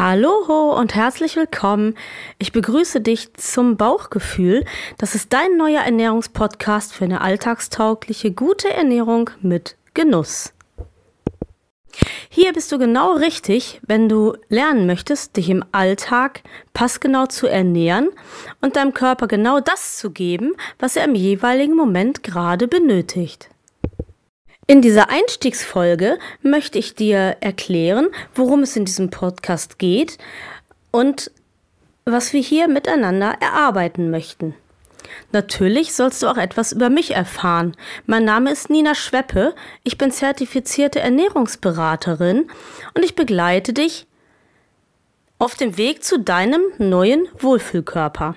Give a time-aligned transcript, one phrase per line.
[0.00, 1.96] Hallo und herzlich willkommen.
[2.38, 4.64] Ich begrüße dich zum Bauchgefühl.
[4.96, 10.52] Das ist dein neuer Ernährungspodcast für eine alltagstaugliche, gute Ernährung mit Genuss.
[12.28, 16.42] Hier bist du genau richtig, wenn du lernen möchtest, dich im Alltag
[16.74, 18.10] passgenau zu ernähren
[18.60, 23.50] und deinem Körper genau das zu geben, was er im jeweiligen Moment gerade benötigt.
[24.70, 30.18] In dieser Einstiegsfolge möchte ich dir erklären, worum es in diesem Podcast geht
[30.90, 31.30] und
[32.04, 34.54] was wir hier miteinander erarbeiten möchten.
[35.32, 37.78] Natürlich sollst du auch etwas über mich erfahren.
[38.04, 39.54] Mein Name ist Nina Schweppe,
[39.84, 42.50] ich bin zertifizierte Ernährungsberaterin
[42.94, 44.06] und ich begleite dich
[45.38, 48.36] auf dem Weg zu deinem neuen Wohlfühlkörper.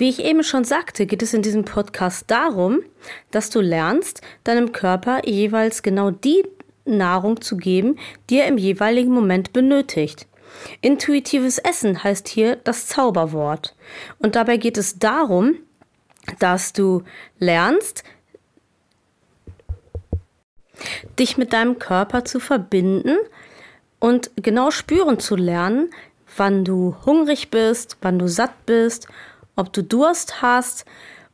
[0.00, 2.80] Wie ich eben schon sagte, geht es in diesem Podcast darum,
[3.32, 6.42] dass du lernst, deinem Körper jeweils genau die
[6.86, 7.98] Nahrung zu geben,
[8.30, 10.26] die er im jeweiligen Moment benötigt.
[10.80, 13.76] Intuitives Essen heißt hier das Zauberwort.
[14.18, 15.56] Und dabei geht es darum,
[16.38, 17.02] dass du
[17.38, 18.02] lernst,
[21.18, 23.18] dich mit deinem Körper zu verbinden
[23.98, 25.90] und genau spüren zu lernen,
[26.38, 29.06] wann du hungrig bist, wann du satt bist
[29.56, 30.84] ob du Durst hast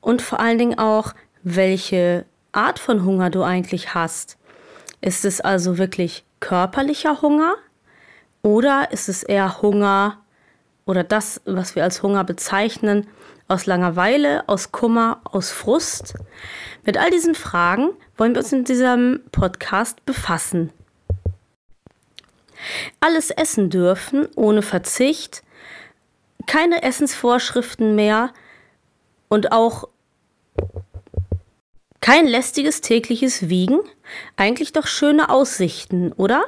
[0.00, 4.36] und vor allen Dingen auch, welche Art von Hunger du eigentlich hast.
[5.00, 7.54] Ist es also wirklich körperlicher Hunger
[8.42, 10.18] oder ist es eher Hunger
[10.84, 13.06] oder das, was wir als Hunger bezeichnen,
[13.48, 16.14] aus Langeweile, aus Kummer, aus Frust?
[16.84, 20.72] Mit all diesen Fragen wollen wir uns in diesem Podcast befassen.
[23.00, 25.42] Alles essen dürfen ohne Verzicht
[26.46, 28.32] keine Essensvorschriften mehr
[29.28, 29.88] und auch
[32.00, 33.80] kein lästiges tägliches Wiegen.
[34.36, 36.44] Eigentlich doch schöne Aussichten, oder?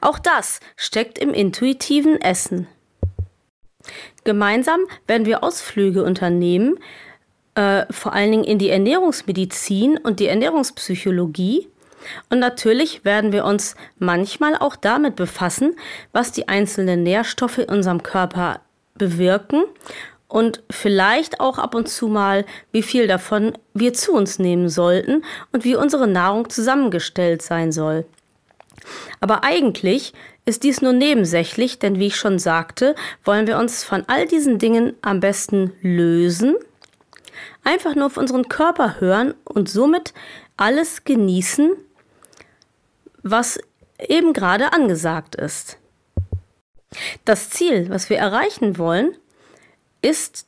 [0.00, 2.66] Auch das steckt im intuitiven Essen.
[4.24, 6.78] Gemeinsam werden wir Ausflüge unternehmen,
[7.54, 11.68] äh, vor allen Dingen in die Ernährungsmedizin und die Ernährungspsychologie
[12.30, 15.76] und natürlich werden wir uns manchmal auch damit befassen,
[16.12, 18.60] was die einzelnen Nährstoffe in unserem Körper
[18.94, 19.64] bewirken
[20.28, 25.24] und vielleicht auch ab und zu mal, wie viel davon wir zu uns nehmen sollten
[25.52, 28.06] und wie unsere Nahrung zusammengestellt sein soll.
[29.20, 30.12] Aber eigentlich
[30.44, 32.94] ist dies nur nebensächlich, denn wie ich schon sagte,
[33.24, 36.54] wollen wir uns von all diesen Dingen am besten lösen,
[37.64, 40.14] einfach nur auf unseren Körper hören und somit
[40.56, 41.72] alles genießen,
[43.30, 43.58] was
[43.98, 45.78] eben gerade angesagt ist.
[47.24, 49.16] Das Ziel, was wir erreichen wollen,
[50.02, 50.46] ist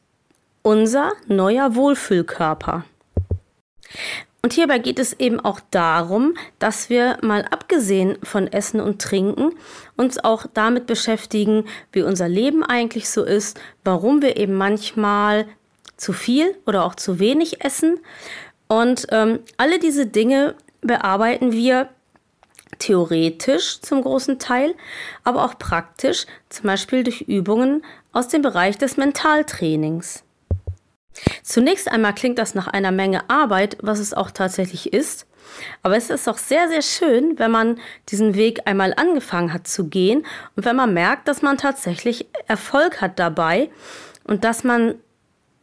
[0.62, 2.84] unser neuer Wohlfühlkörper.
[4.42, 9.50] Und hierbei geht es eben auch darum, dass wir mal abgesehen von Essen und Trinken
[9.96, 15.46] uns auch damit beschäftigen, wie unser Leben eigentlich so ist, warum wir eben manchmal
[15.96, 17.98] zu viel oder auch zu wenig essen.
[18.68, 21.88] Und ähm, alle diese Dinge bearbeiten wir
[22.78, 24.74] theoretisch zum großen Teil,
[25.24, 30.24] aber auch praktisch, zum Beispiel durch Übungen aus dem Bereich des Mentaltrainings.
[31.42, 35.26] Zunächst einmal klingt das nach einer Menge Arbeit, was es auch tatsächlich ist.
[35.82, 37.80] Aber es ist auch sehr, sehr schön, wenn man
[38.10, 40.26] diesen Weg einmal angefangen hat zu gehen
[40.56, 43.70] und wenn man merkt, dass man tatsächlich Erfolg hat dabei
[44.24, 44.96] und dass man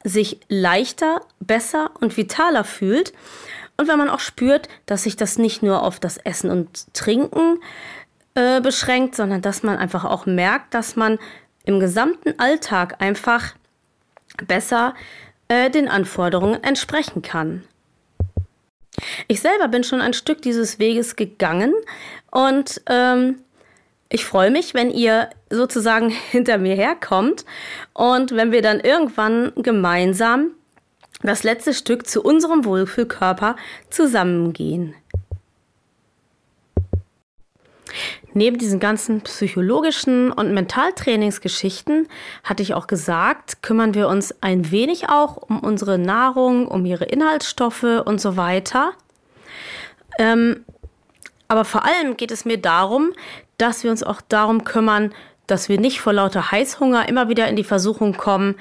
[0.04, 3.14] sich leichter, besser und vitaler fühlt
[3.78, 7.60] und wenn man auch spürt, dass sich das nicht nur auf das Essen und Trinken
[8.36, 11.20] äh, beschränkt, sondern dass man einfach auch merkt, dass man
[11.66, 13.56] im gesamten Alltag einfach
[14.48, 14.94] besser
[15.48, 17.64] äh, den Anforderungen entsprechen kann.
[19.28, 21.74] Ich selber bin schon ein Stück dieses Weges gegangen
[22.32, 23.40] und ähm,
[24.10, 27.46] ich freue mich, wenn ihr sozusagen hinter mir herkommt
[27.94, 30.52] und wenn wir dann irgendwann gemeinsam
[31.26, 33.56] das letzte Stück zu unserem Wohlfühlkörper
[33.90, 34.96] zusammengehen.
[38.34, 42.10] Neben diesen ganzen psychologischen und Mentaltrainingsgeschichten
[42.44, 47.06] hatte ich auch gesagt, kümmern wir uns ein wenig auch um unsere Nahrung, um ihre
[47.06, 48.92] Inhaltsstoffe und so weiter.
[50.20, 50.66] Ähm,
[51.48, 53.14] aber vor allem geht es mir darum,
[53.58, 55.14] dass wir uns auch darum kümmern,
[55.48, 58.56] dass wir nicht vor lauter Heißhunger immer wieder in die Versuchung kommen,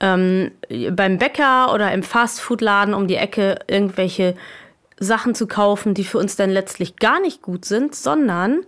[0.00, 0.50] ähm,
[0.90, 4.34] beim Bäcker oder im Fastfood-Laden um die Ecke irgendwelche
[4.98, 8.64] Sachen zu kaufen, die für uns dann letztlich gar nicht gut sind, sondern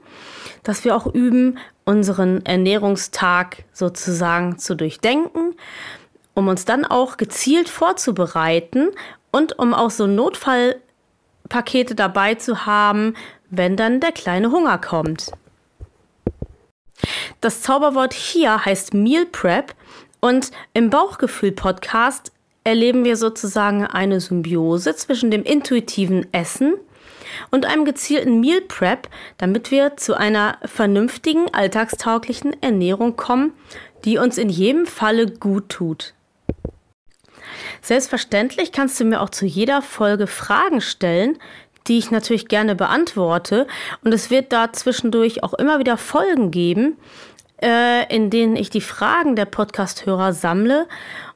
[0.62, 5.54] dass wir auch üben, unseren Ernährungstag sozusagen zu durchdenken,
[6.34, 8.88] um uns dann auch gezielt vorzubereiten
[9.30, 13.14] und um auch so Notfallpakete dabei zu haben,
[13.50, 15.30] wenn dann der kleine Hunger kommt.
[17.40, 19.74] Das Zauberwort hier heißt Meal Prep
[20.20, 22.32] und im Bauchgefühl-Podcast
[22.64, 26.74] erleben wir sozusagen eine Symbiose zwischen dem intuitiven Essen
[27.50, 29.08] und einem gezielten Meal Prep,
[29.38, 33.52] damit wir zu einer vernünftigen, alltagstauglichen Ernährung kommen,
[34.04, 36.14] die uns in jedem Falle gut tut.
[37.82, 41.38] Selbstverständlich kannst du mir auch zu jeder Folge Fragen stellen,
[41.88, 43.66] die ich natürlich gerne beantworte.
[44.04, 46.98] Und es wird da zwischendurch auch immer wieder Folgen geben,
[47.62, 50.86] äh, in denen ich die Fragen der Podcast-Hörer sammle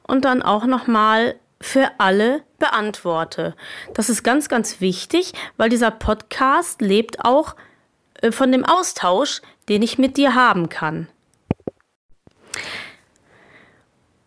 [0.03, 3.55] und dann auch nochmal für alle beantworte.
[3.93, 7.55] Das ist ganz, ganz wichtig, weil dieser Podcast lebt auch
[8.21, 11.07] äh, von dem Austausch, den ich mit dir haben kann.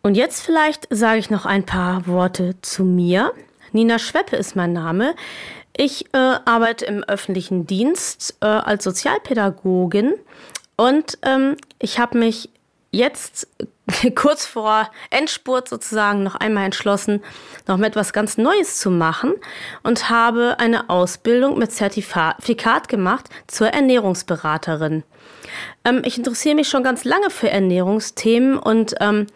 [0.03, 3.33] Und jetzt vielleicht sage ich noch ein paar Worte zu mir.
[3.73, 5.15] Nina Schweppe ist mein Name.
[5.77, 10.15] Ich äh, arbeite im öffentlichen Dienst äh, als Sozialpädagogin
[10.77, 12.49] und ähm, ich habe mich
[12.93, 13.49] jetzt
[14.15, 17.23] kurz vor Endspurt sozusagen noch einmal entschlossen,
[17.67, 19.35] noch mal etwas ganz Neues zu machen
[19.83, 25.05] und habe eine Ausbildung mit Zertifikat gemacht zur Ernährungsberaterin.
[25.85, 29.27] Ähm, ich interessiere mich schon ganz lange für Ernährungsthemen und ähm,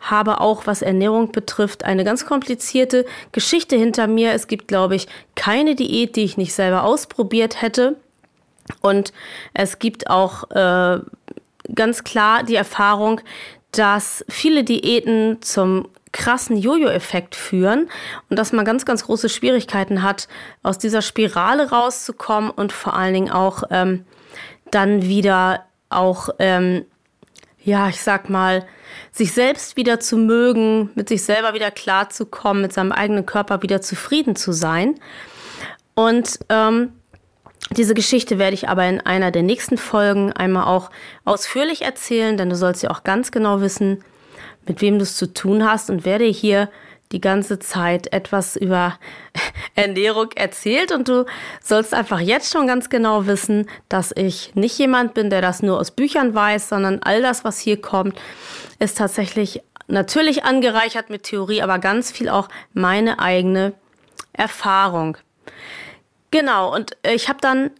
[0.00, 4.32] habe auch, was Ernährung betrifft, eine ganz komplizierte Geschichte hinter mir.
[4.32, 7.96] Es gibt, glaube ich, keine Diät, die ich nicht selber ausprobiert hätte.
[8.80, 9.12] Und
[9.54, 11.00] es gibt auch äh,
[11.74, 13.20] ganz klar die Erfahrung,
[13.72, 17.88] dass viele Diäten zum krassen Jojo-Effekt führen
[18.30, 20.28] und dass man ganz, ganz große Schwierigkeiten hat,
[20.62, 24.04] aus dieser Spirale rauszukommen und vor allen Dingen auch ähm,
[24.70, 26.84] dann wieder auch, ähm,
[27.62, 28.66] ja, ich sag mal,
[29.12, 33.82] sich selbst wieder zu mögen, mit sich selber wieder klarzukommen, mit seinem eigenen Körper wieder
[33.82, 34.94] zufrieden zu sein.
[35.94, 36.92] Und ähm,
[37.76, 40.90] diese Geschichte werde ich aber in einer der nächsten Folgen einmal auch
[41.24, 44.02] ausführlich erzählen, denn du sollst ja auch ganz genau wissen,
[44.66, 46.70] mit wem du es zu tun hast und werde hier
[47.12, 48.98] die ganze Zeit etwas über
[49.74, 51.24] Ernährung erzählt und du
[51.62, 55.78] sollst einfach jetzt schon ganz genau wissen, dass ich nicht jemand bin, der das nur
[55.78, 58.18] aus Büchern weiß, sondern all das, was hier kommt,
[58.78, 63.72] ist tatsächlich natürlich angereichert mit Theorie, aber ganz viel auch meine eigene
[64.34, 65.16] Erfahrung.
[66.30, 67.70] Genau, und ich habe dann,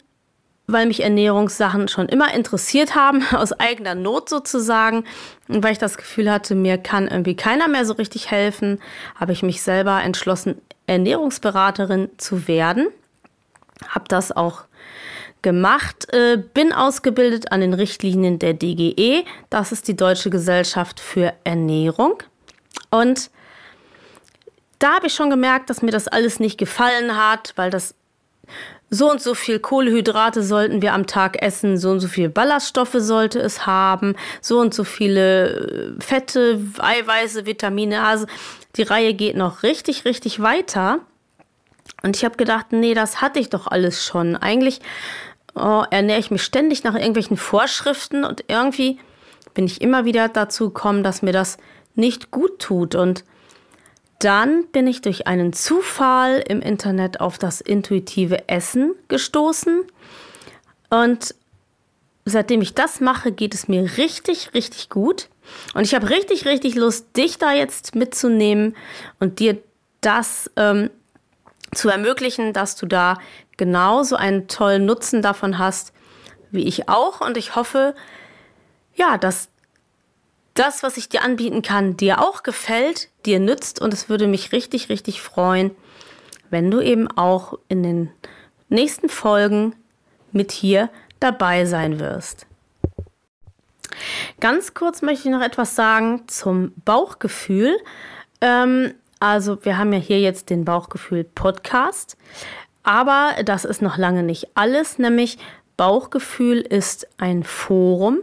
[0.67, 5.05] weil mich Ernährungssachen schon immer interessiert haben, aus eigener Not sozusagen,
[5.47, 8.79] und weil ich das Gefühl hatte, mir kann irgendwie keiner mehr so richtig helfen,
[9.15, 12.87] habe ich mich selber entschlossen, Ernährungsberaterin zu werden.
[13.87, 14.63] Habe das auch
[15.41, 21.33] gemacht, äh, bin ausgebildet an den Richtlinien der DGE, das ist die Deutsche Gesellschaft für
[21.43, 22.21] Ernährung.
[22.89, 23.29] Und
[24.79, 27.95] da habe ich schon gemerkt, dass mir das alles nicht gefallen hat, weil das
[28.89, 32.95] so und so viel Kohlenhydrate sollten wir am Tag essen, so und so viel Ballaststoffe
[32.97, 38.03] sollte es haben, so und so viele äh, Fette, Eiweiße, Vitamine.
[38.03, 38.25] Also
[38.75, 40.99] die Reihe geht noch richtig, richtig weiter.
[42.01, 44.35] Und ich habe gedacht, nee, das hatte ich doch alles schon.
[44.35, 44.79] Eigentlich
[45.55, 48.99] oh, ernähre ich mich ständig nach irgendwelchen Vorschriften und irgendwie
[49.53, 51.57] bin ich immer wieder dazu gekommen, dass mir das
[51.95, 52.95] nicht gut tut.
[52.95, 53.23] Und
[54.19, 59.83] dann bin ich durch einen Zufall im Internet auf das intuitive Essen gestoßen.
[60.89, 61.35] Und
[62.25, 65.29] seitdem ich das mache, geht es mir richtig, richtig gut.
[65.73, 68.75] Und ich habe richtig, richtig Lust, dich da jetzt mitzunehmen
[69.19, 69.57] und dir
[70.01, 70.89] das ähm,
[71.73, 73.17] zu ermöglichen, dass du da
[73.57, 75.93] genauso einen tollen Nutzen davon hast,
[76.51, 77.21] wie ich auch.
[77.21, 77.95] Und ich hoffe,
[78.95, 79.49] ja, dass
[80.59, 84.51] das, was ich dir anbieten kann, dir auch gefällt, dir nützt und es würde mich
[84.51, 85.71] richtig, richtig freuen,
[86.49, 88.11] wenn du eben auch in den
[88.67, 89.73] nächsten Folgen
[90.33, 90.89] mit hier
[91.21, 92.45] dabei sein wirst.
[94.41, 97.77] Ganz kurz möchte ich noch etwas sagen zum Bauchgefühl.
[98.41, 102.17] Ähm, also wir haben ja hier jetzt den Bauchgefühl-Podcast,
[102.83, 105.37] aber das ist noch lange nicht alles, nämlich
[105.77, 108.19] Bauchgefühl ist ein Forum.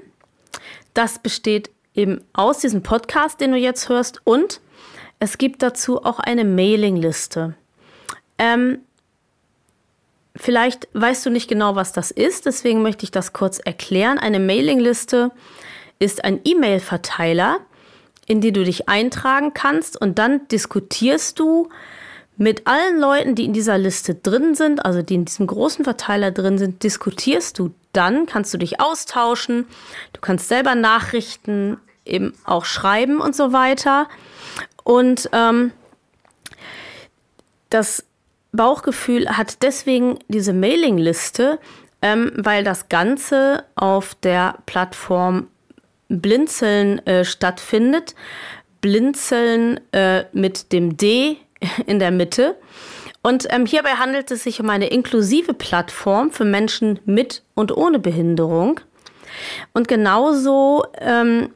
[0.92, 4.60] Das besteht eben aus diesem Podcast, den du jetzt hörst, und
[5.18, 7.54] es gibt dazu auch eine Mailingliste.
[8.38, 8.80] Ähm,
[10.36, 14.18] Vielleicht weißt du nicht genau, was das ist, deswegen möchte ich das kurz erklären.
[14.18, 15.30] Eine Mailingliste
[15.98, 17.58] ist ein E-Mail-Verteiler,
[18.26, 21.70] in die du dich eintragen kannst und dann diskutierst du
[22.36, 26.32] mit allen Leuten, die in dieser Liste drin sind, also die in diesem großen Verteiler
[26.32, 29.66] drin sind, diskutierst du dann, kannst du dich austauschen,
[30.12, 34.08] du kannst selber Nachrichten eben auch schreiben und so weiter.
[34.84, 35.72] Und ähm,
[37.70, 38.04] das
[38.52, 41.58] Bauchgefühl hat deswegen diese Mailingliste,
[42.02, 45.48] ähm, weil das Ganze auf der Plattform
[46.08, 48.14] Blinzeln äh, stattfindet.
[48.80, 51.38] Blinzeln äh, mit dem D
[51.86, 52.56] in der Mitte.
[53.22, 57.98] Und ähm, hierbei handelt es sich um eine inklusive Plattform für Menschen mit und ohne
[57.98, 58.78] Behinderung.
[59.72, 61.50] Und genauso ähm,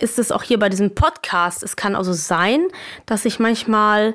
[0.00, 1.62] ist es auch hier bei diesem Podcast.
[1.62, 2.68] Es kann also sein,
[3.06, 4.14] dass ich manchmal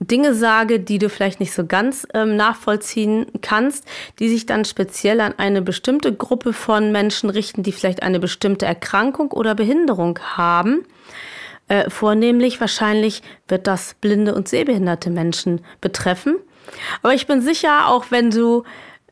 [0.00, 3.84] Dinge sage, die du vielleicht nicht so ganz ähm, nachvollziehen kannst,
[4.18, 8.66] die sich dann speziell an eine bestimmte Gruppe von Menschen richten, die vielleicht eine bestimmte
[8.66, 10.84] Erkrankung oder Behinderung haben.
[11.66, 16.36] Äh, vornehmlich wahrscheinlich wird das blinde und sehbehinderte Menschen betreffen.
[17.02, 18.62] Aber ich bin sicher, auch wenn du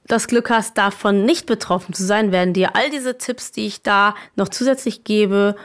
[0.06, 3.82] das Glück hast, davon nicht betroffen zu sein, werden dir all diese Tipps, die ich
[3.82, 5.56] da noch zusätzlich gebe,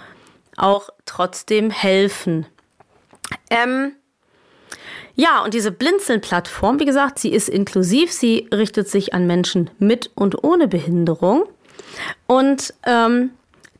[0.61, 2.45] auch trotzdem helfen.
[3.49, 3.93] Ähm,
[5.15, 10.11] ja, und diese Blinzeln-Plattform, wie gesagt, sie ist inklusiv, sie richtet sich an Menschen mit
[10.15, 11.43] und ohne Behinderung.
[12.27, 13.31] Und ähm,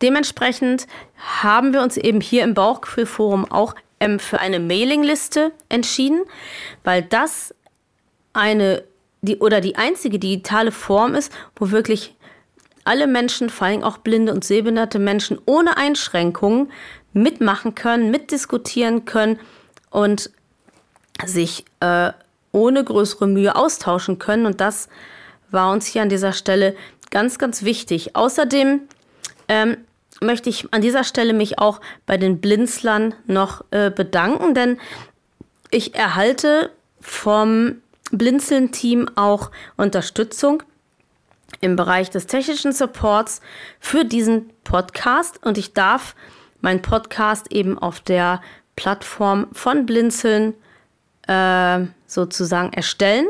[0.02, 6.22] dementsprechend haben wir uns eben hier im Bauchgefühlforum auch ähm, für eine Mailingliste entschieden,
[6.84, 7.56] weil das
[8.34, 8.84] eine
[9.22, 12.16] die oder die einzige digitale Form ist, wo wirklich
[12.84, 16.72] alle Menschen, vor allem auch blinde und sehbehinderte Menschen ohne Einschränkungen
[17.14, 19.40] mitmachen können, mitdiskutieren können
[19.90, 20.30] und
[21.26, 22.12] sich äh,
[22.52, 24.46] ohne größere Mühe austauschen können.
[24.46, 24.90] Und das
[25.52, 26.76] war uns hier an dieser Stelle
[27.10, 28.16] ganz, ganz wichtig.
[28.16, 28.82] Außerdem
[29.48, 29.78] ähm,
[30.22, 34.80] möchte ich an dieser Stelle mich auch bei den Blinzlern noch äh, bedanken, denn
[35.70, 40.64] ich erhalte vom Blinzeln-Team auch Unterstützung
[41.60, 43.42] im Bereich des technischen Supports
[43.80, 46.16] für diesen Podcast und ich darf
[46.62, 48.42] meinen Podcast eben auf der
[48.76, 50.54] Plattform von Blinzeln
[51.28, 53.28] äh, sozusagen erstellen.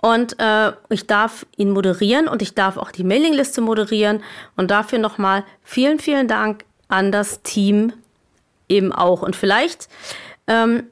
[0.00, 4.22] Und äh, ich darf ihn moderieren und ich darf auch die Mailingliste moderieren.
[4.56, 7.92] Und dafür nochmal vielen, vielen Dank an das Team
[8.68, 9.22] eben auch.
[9.22, 9.88] Und vielleicht
[10.46, 10.84] ähm,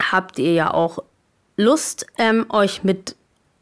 [0.00, 1.00] habt ihr ja auch
[1.56, 3.15] Lust, ähm, euch mit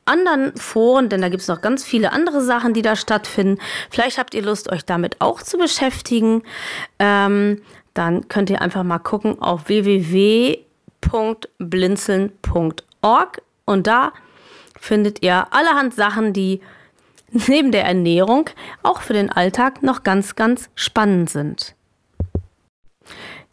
[0.06, 3.60] anderen Foren, denn da gibt es noch ganz viele andere Sachen, die da stattfinden.
[3.90, 6.42] Vielleicht habt ihr Lust, euch damit auch zu beschäftigen.
[6.98, 7.62] Ähm,
[7.94, 10.64] dann könnt ihr einfach mal gucken auf www
[11.12, 14.12] www.blinzeln.org und da
[14.78, 16.60] findet ihr allerhand Sachen, die
[17.30, 18.50] neben der Ernährung
[18.82, 21.74] auch für den Alltag noch ganz, ganz spannend sind.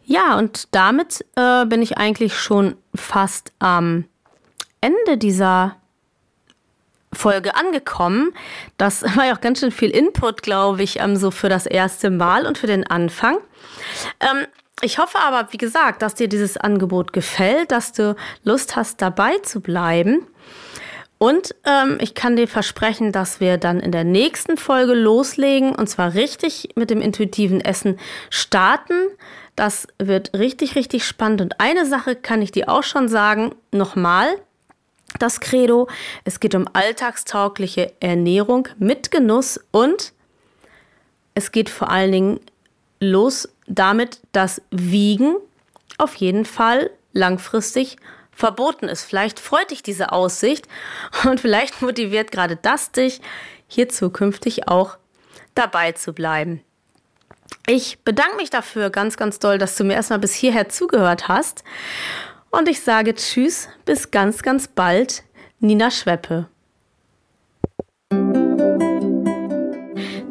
[0.04, 4.06] Ja, und damit äh, bin ich eigentlich schon fast am
[4.82, 5.78] Ende dieser
[7.14, 8.34] Folge angekommen.
[8.78, 12.10] Das war ja auch ganz schön viel Input, glaube ich, ähm, so für das erste
[12.10, 13.38] Mal und für den Anfang.
[14.20, 14.46] Ähm,
[14.84, 19.38] ich hoffe aber, wie gesagt, dass dir dieses Angebot gefällt, dass du Lust hast, dabei
[19.40, 20.28] zu bleiben.
[21.20, 25.88] Und ähm, ich kann dir versprechen, dass wir dann in der nächsten Folge loslegen und
[25.88, 28.00] zwar richtig mit dem intuitiven Essen
[28.32, 28.96] starten.
[29.56, 31.42] Das wird richtig, richtig spannend.
[31.42, 34.30] Und eine Sache kann ich dir auch schon sagen, nochmal,
[35.20, 35.88] das Credo,
[36.24, 40.14] es geht um alltagstaugliche Ernährung mit Genuss und
[41.34, 42.40] es geht vor allen Dingen
[43.00, 45.36] los damit, dass Wiegen
[45.98, 47.98] auf jeden Fall langfristig
[48.32, 49.04] verboten ist.
[49.04, 50.68] Vielleicht freut dich diese Aussicht
[51.26, 53.22] und vielleicht motiviert gerade das dich,
[53.68, 54.98] hier zukünftig auch
[55.56, 56.64] dabei zu bleiben.
[57.68, 61.64] Ich bedanke mich dafür ganz, ganz doll, dass du mir erstmal bis hierher zugehört hast.
[62.52, 65.24] Und ich sage Tschüss, bis ganz, ganz bald,
[65.60, 66.48] Nina Schweppe.